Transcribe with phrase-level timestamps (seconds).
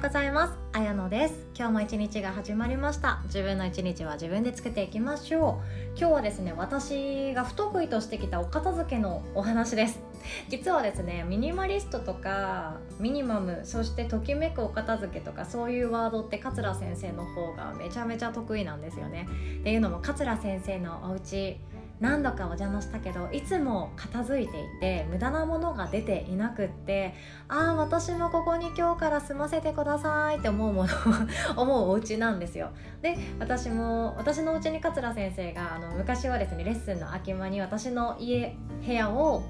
[0.00, 0.54] うございます。
[0.72, 1.34] あやのです。
[1.54, 3.20] 今日も一日が始まりました。
[3.26, 5.60] 自分の一日は自分で作っていきましょ
[5.94, 5.98] う。
[5.98, 10.00] 今日はですね私が不得意としてきたお片付けのお話です。
[10.48, 19.28] 実はですねミニマリストとかミニマムそしてときめくお片付けとかそういうワードって桂先生の方がめちゃめちゃ得意なんですよね。
[19.60, 21.60] っていうのも桂先生のお家
[22.00, 27.14] 何度かお邪魔したけどいつも片付いていて無駄なものが出ていなくって
[27.48, 30.88] ああ私もここに今日から住ませてくださいって思うもの
[31.56, 32.70] 思うお家なんですよ。
[33.02, 39.42] で私も私のお家に桂先生があの昔はですねレッスンの空き間に私の家部屋を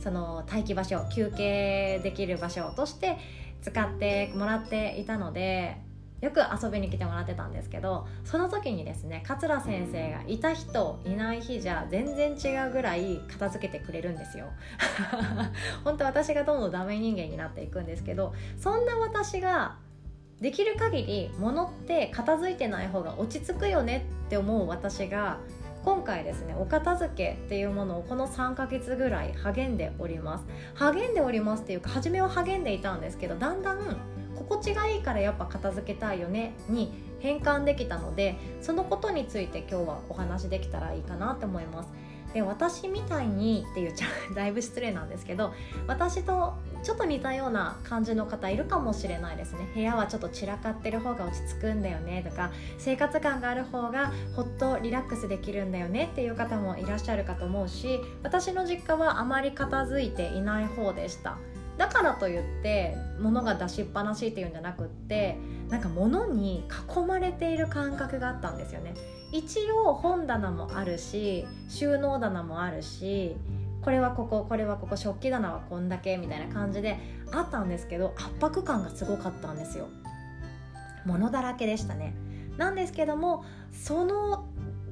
[0.00, 3.16] その待機場所休憩できる場所として
[3.62, 5.85] 使ってもらっていたので
[6.20, 14.46] よく遊びに来てもらってたんですけどその時にですね桂先生がいた日といない日じゃ全然違うぐらい片付けてくれるんですよ。
[15.84, 19.76] 本当私がどんどんダメ人間になっていくんですけどそんな私が
[20.40, 25.38] できる限り物って片付いてない方が落ち着くよねって思う私が
[25.84, 30.46] 今回ですねお片付けっていうものをこの3ヶ月ぐらい励んでおります。
[30.74, 33.96] 励んでおりますっていうか初めは励んでいたんですけどだんだん
[35.06, 41.88] からやっぱ片付けたいよねに変換できたのでそのことについて今日はお話できたらいいかなと思います。
[42.34, 45.54] で私みたいにっていうちゃう だいぶ失礼なんですけど
[45.86, 49.60] 私とちょっと似たような感じの方いるかもしれないですね。
[49.74, 61.38] 部屋はちょっと散らかってる方が落ち着くんだよねとか生活感がある方がほっとリラックスできるんだよねっていう方もいらっしゃるかと思うし私の実家はあまり片付いていない方でした。
[61.78, 65.36] だからといって物が出しっぱなしっていうんじゃなくって
[65.68, 66.64] なんか物に
[66.96, 68.94] 囲まれている感覚があったんですよね。
[69.32, 73.36] 一応本棚もあるし収納棚もあるし
[73.82, 76.98] これはこここれはここ食器棚はこんだけみたいな感じで
[77.32, 79.88] あったんですけど圧迫感がすごかったんですよ。
[81.04, 82.14] 物だらけでしたね。
[82.56, 84.45] なんですけどもその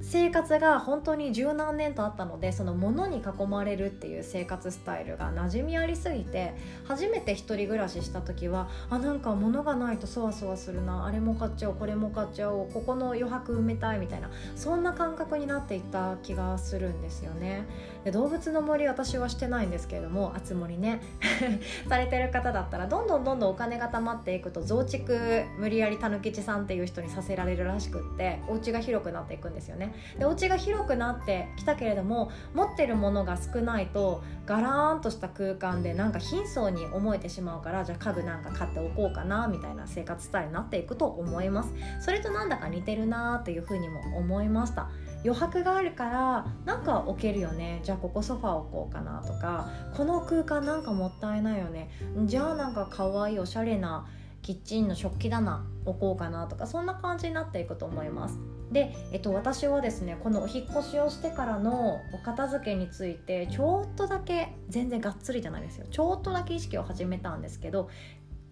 [0.07, 6.55] 生活が本当に十何年とあったのでその物に囲まれるっていう生活スタイルが馴染みありすぎて
[6.85, 17.67] 初めて一人暮らしした時はあなんか物がないとそわそわするなあれも買っちゃおうこれも買っちゃおうここの余白埋めたいみたいなそんな感覚になっていった気がするんですよね。
[18.05, 21.01] で動物の森私はしてないんですけれどもあつ森ね。
[21.89, 29.94] されてる方だったらどんどんどんどんお金が貯まっていくと増築無理やりたぬきちさんっていう人にさせられるらしくってお家が広くなっていくんですよね。
[30.19, 41.72] でお家が広くなってきたけれども持ってるものが少ないとガラーンとした空間でなんか貧相に思えてしまうからじゃあ家具なんか買っておこうかなみたいな生活スタイルになっていくと思います。
[42.00, 44.88] それとなんだか似てるなというふうにも思いました。
[45.25, 47.81] 余白があるからなんか置けるよね。
[47.82, 51.91] じゃあここソファー置こうかなとかこの空間なんかもったいないよね。
[52.26, 54.06] じゃあなんかかわいいおしゃれな
[54.43, 58.38] キッチンの食器棚置こうかなとかそんな感じになっていくと思います。
[58.73, 65.87] で、えっと、私はですねこのお引越しをしてからのお片付けについてちょっとだけ全然がっつりじゃないですよ。
[65.91, 67.89] ちょっとだけ意識を始めたんですけど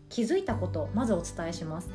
[0.09, 1.91] 気づいたことまずお伝えします。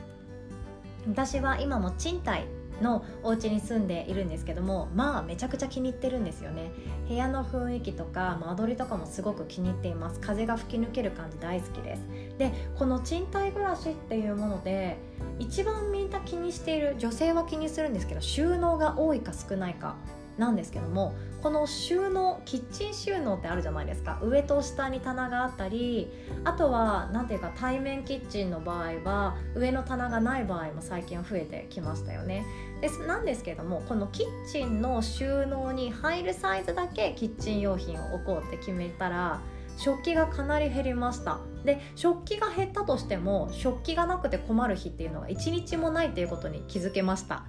[1.07, 2.45] 私は今も賃貸
[2.81, 6.71] のお家に住んでいるんですけどもまあめちゃくちゃ気に入ってるんですよね。
[7.07, 10.19] 部屋の雰囲気とか間取りとかもすごく気に入っています。
[10.19, 12.01] 風が吹き抜ける感じ大好きです。
[12.37, 14.97] でこの賃貸暮らしっていうもので
[15.39, 19.95] 一番みんな気にしている女性は気にするんですけど収納が多いか少ないか
[20.37, 24.19] なんですけどもこの収納キッチン収納ってあるじゃないですか。
[24.21, 26.09] 上と下に棚があったり
[26.43, 32.45] あとは何ていうか対面キッチンの場合は上の棚がない場合も最近増えてきましたよね。
[32.81, 39.41] ですなんですけどもこのキッチンの収納に入るサイズだけキッチン用品を置こうって決めたら
[39.77, 41.39] 食器がかなり減りました。
[41.63, 47.45] で食器が減ったとしても食器がなくて困る日っていうのが1日もないっていうことに気づけました。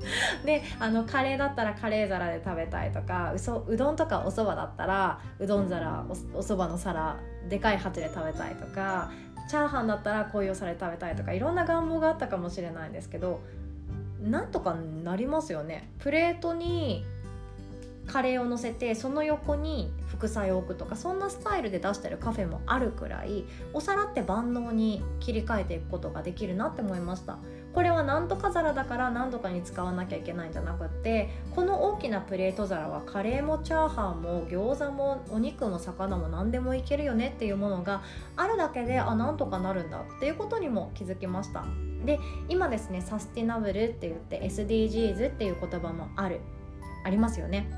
[0.44, 6.04] であのカレーだったらカレー皿で食べたいとかうそうどんとかおそばだったらうどん皿
[6.34, 7.16] おそばの皿
[7.48, 9.10] でかい鉢で食べたいとか
[9.48, 13.40] チャーハンだったらこういうお皿で食べたいとかいろんな願望があったかもしれないんですけど
[14.22, 15.90] なんとかなりますよね。
[15.98, 17.04] プレートに
[18.06, 27.38] カレーを乗せてその横に副菜を置くとかそんなスタイルで出してるカフェもあるくらいお皿って万能に切り替えていくことができるなって思いました。
[27.74, 38.02] これは何とか皿だから何とかに使わなきゃいけないんじゃなくってこの大きなプレート皿はカレーもチャーハンも餃子もお肉も魚も何でもいけるよねっていうものが
[38.36, 41.64] あるだけであなんとかなるんだっていうことにも気づきました。
[42.04, 42.18] で
[42.48, 46.40] 今ですねサスティナブルって言って SDGs っていう言葉もある。
[47.02, 47.70] ありますよね。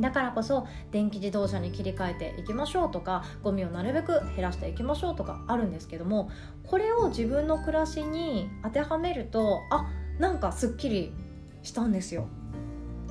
[0.00, 6.30] だからこそ電気自動車に切り替えていきましょうとかゴミをなるべく減らしていきましょうとかあるんですけども
[6.64, 9.86] これを自分の暮らしに当てはめるとあ
[10.18, 11.12] なんかすっきり
[11.62, 12.28] したんですよ。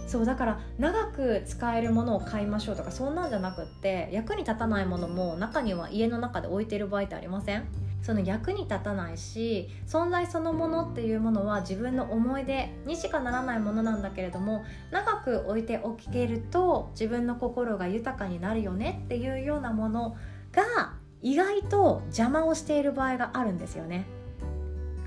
[0.08, 7.68] そうだから長く使えるものを買いましょうとかそんなんじゃなくって役に立たないものも中には家の中で置いてる場合ってありません？
[8.02, 20.16] その役に立たないし存在そのものっていうものは自分の思い出にしかならないものなんだけれども長く置いておけると自分の心が豊かになるよねっていうようなもの
[20.52, 24.06] が意外と邪魔をしている場合があるんですよね。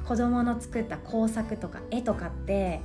[0.06, 2.80] 子供の作った工作とか絵とかって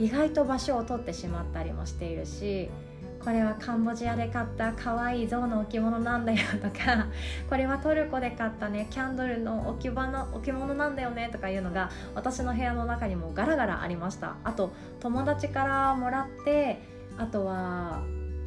[0.00, 2.70] 意外と場所を取ってしまったりもしているし
[3.22, 7.06] これはカンボジアで買った可愛い象の置物なんだよとか
[7.48, 14.36] これはトルコで買ったねキャンドルの置物置物なんだよねとかいうのが私の部屋の中にもガラガラありました。
[14.42, 16.82] あと友達からもらって
[17.18, 18.00] あとは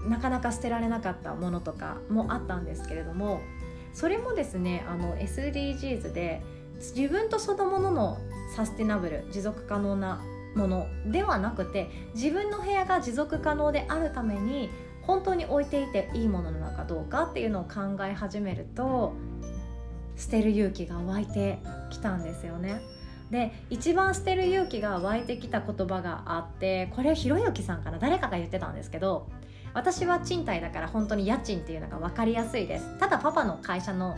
[0.08, 3.42] なかなか捨てられなかったものとかもあったんですけれども
[3.94, 6.42] それもですねあの SDGs で
[6.80, 8.18] 自分とそのものの
[8.56, 10.22] サスティナブル持続可能な
[10.56, 14.70] ものではなくて自分の部屋が持続可能であるために
[15.02, 19.14] 本当に置いていていいものなのかどうかっていうのを考え始めると
[20.16, 21.60] 捨てる勇気が湧いて
[21.90, 22.82] きたんですよね。
[23.32, 29.28] で一番捨てる勇気が湧いてきた言葉があってこれひろゆきさんから誰かが言ってたんですけど
[29.74, 34.18] 私は賃貸だから本当に家賃っていうのが分かりやすいですただパパの会社の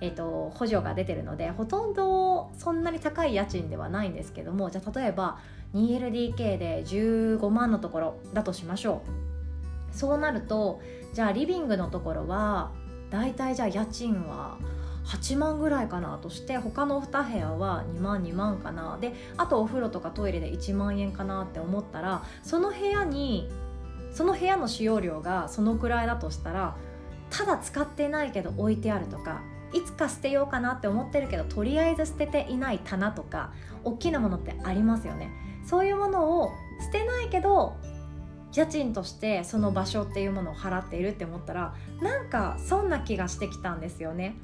[0.00, 5.38] えーと、補助が出てるのでほとんどそんなに高い家賃ではないんですけどもじゃあ例えば
[5.74, 9.02] 2LDK で15万のところだとしましょ
[9.92, 9.96] う。
[9.96, 10.80] そうなると
[11.12, 12.72] じゃあリビングのところは
[13.10, 14.58] だいたいじゃあ家賃は
[15.06, 18.98] 8万ぐらいかなとして他の2部屋は2万2万かな。
[19.00, 23.48] であとお風呂とかトイレで1万円かなって思ったらその部屋に
[24.12, 26.76] その部屋の使用料がそのくらいだとしたら
[27.30, 29.42] ただ使ってないけど置いてあるとか
[29.72, 35.30] いつか捨てようかなって思ってるけどとりあえず捨てていない棚とか大きなものってありますよね。
[35.64, 36.50] そういうものを
[36.80, 37.76] 捨てないけど
[38.52, 44.36] 家賃としてその場所っていうものを払っているって思ったらなんかそんな気がしてきたんですよね。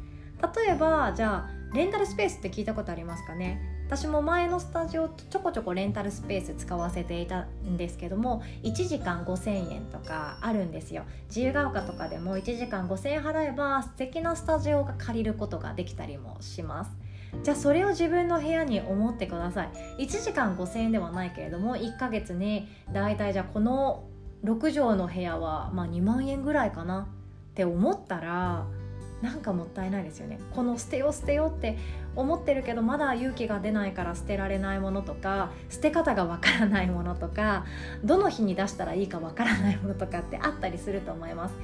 [0.56, 3.60] 例えばじゃあレンタルスペースって聞いたことありますかね？
[3.86, 11.04] 私も前のスタジオちょこちょこレンタルスペース使わせていたんですけども1時間5000円とかあるんですよ。
[11.26, 16.90] 自由が丘とかでも1時間5000円払えば素敵なスタジオが借りることができたりもします。
[17.42, 19.70] じゃあそれを自分の部屋に思ってください。
[19.98, 24.04] 1時間5000円ではないけれども1ヶ月にだいたいじゃあこの
[24.44, 27.08] 6畳の部屋はまあ2万円ぐらいかな
[27.50, 28.66] って思ったら
[29.22, 30.40] なんかもったいないですよね。
[30.54, 31.76] この捨てよ捨てよって
[32.16, 37.66] 思ってるけどまだ勇気が出ないから捨てられないものとか捨て方がわからないものとか
[38.02, 41.54] どの日に出したらいいかわからないものとかってあったりすると思います。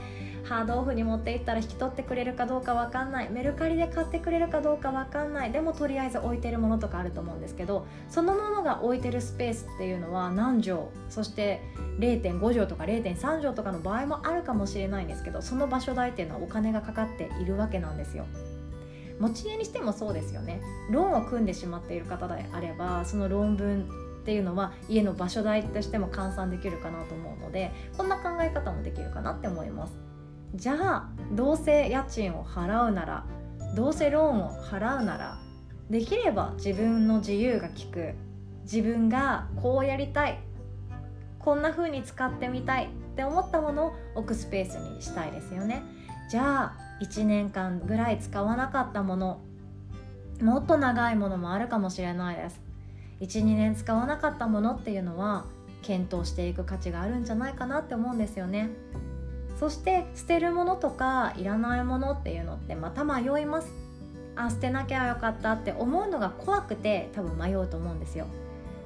[0.48, 3.30] ハードオフに持っていったら引き取ってくれるかどうかわかんない。
[3.30, 5.50] メルカリで買ってくれるかどうかわかんない。
[5.50, 10.82] でもとりあえず置いてるものとかあると思うんですけどそのものが置いてるスペースっていうのは何畳？
[11.10, 11.62] そして
[11.98, 18.24] 0.5畳とか0.3畳とかの場合もあるかもしれないんですけどその場所代っていうのはお金がかかっているわけなんですよ。
[19.18, 20.60] 持ち家にしてもそうですよね。
[20.90, 23.88] ローンを組んでしまっている方であればそのローン分
[24.22, 29.94] っていうのは家の場所代としても換算できるかなと思うのでこんな考え方もできるかなって思います。
[30.56, 33.24] じゃあどうせ家賃を払うなら
[33.74, 35.38] どうせローンを払うなら
[35.90, 38.14] できれば自分の自由が利く。
[38.64, 40.40] 自分がこうやりたい。
[41.38, 42.86] こんな風に使ってみたい。
[42.86, 45.82] って思ったものを置くスペースにしたいですよね。
[46.28, 49.40] じゃあ1年間ぐらい使わなかったもの。
[50.42, 52.60] もっと長いものもあるかもしれないです。
[53.20, 55.46] 12年使わなかったものっていうのは
[55.82, 58.70] 検討していく価値があるんじゃないかなって思うんですよね。
[59.58, 63.72] そして捨てるものとかいらないものっていうのってまた迷います。
[64.36, 68.26] あ捨てなきゃよかったって思うのが怖くて多分迷うと思うんですよ。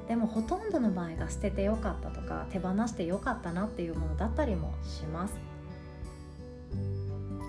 [0.06, 5.34] でもほとんどの場合が捨ててよかったとか手放してよかったなっていうものだったりもします。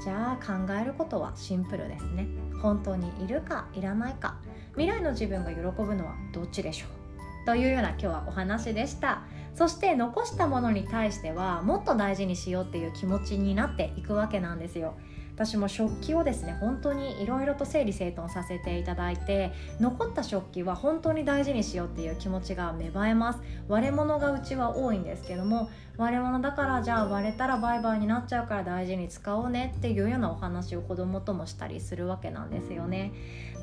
[0.03, 2.27] じゃあ考えることはシンプルですね。
[2.59, 4.35] 本当にいるかいらないか。
[4.71, 7.00] 未来の自分が喜ぶのはどっちでしょう？
[7.45, 9.21] というような今日はお話でした。
[9.55, 14.95] そして残したものに対してはもっと大事にしようっていう気持ちになっていくわけなんですよ。
[15.35, 23.39] 私も食器をですね本当にいろいろと整理整頓させていただいて残った食器は本当に大事にしようっていう気持ちが芽生えます。
[23.67, 33.11] 割れ物がうちは多いんですけども割れ物だからじゃあ割れたらバイバイになっちゃうから大事に使おうねっていうようなお話を子供ともしたりするわけなんですよね。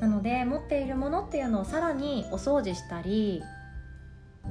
[0.01, 3.41] なので持っているものっていうのをさらにお掃除したり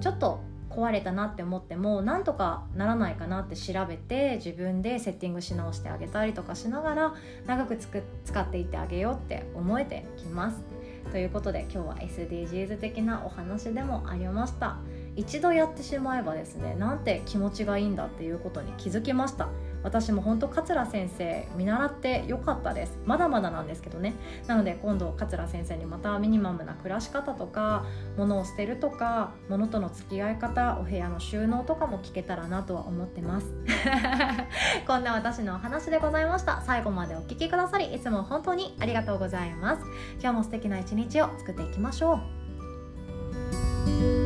[0.01, 0.41] ちょっと
[0.71, 7.15] 壊れたなって思ってもなんとかならないかなって調べて自分でセッティングし直してあげたりとかしながら
[7.47, 10.63] 長くつく使っていってあげようって思えてきます。
[11.11, 14.77] ということで今日は SDGs 的なお話でもありました。
[15.17, 19.49] 一度やってしまえばですねなんて気持ちがいいんだっていうことに気づきました。
[19.83, 22.99] 私も本当桂先生見習ってよかったです。
[23.05, 24.15] まだまだなんですけどね。
[24.47, 27.85] なので今度桂先生にまたミニマムな暮らし方とか
[28.17, 33.47] 物を捨てるとか物との付き合い方お部屋の収納とかも聞けたらなとは思ってます。
[34.87, 36.63] こんな私のお話でございました。
[36.63, 39.83] 最後までお聴きくださりいつも本当にありがとうございます。
[40.21, 44.18] 今日も素敵な一日を作っていきましょう。